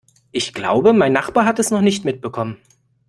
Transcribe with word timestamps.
Ich 0.31 0.55
glaube, 0.55 0.93
mein 0.93 1.13
Nachbar 1.13 1.45
hat 1.45 1.59
es 1.59 1.69
noch 1.69 1.81
nicht 1.81 2.05
mitbekommen. 2.05 2.57